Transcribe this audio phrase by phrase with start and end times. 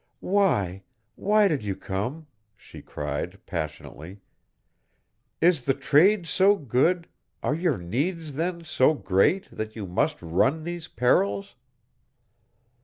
[0.33, 0.81] "Why
[1.13, 2.25] why did you come?"
[2.57, 4.19] she cried, passionately.
[5.39, 7.07] "Is the trade so good,
[7.43, 11.53] are your needs then so great, that you must run these perils?"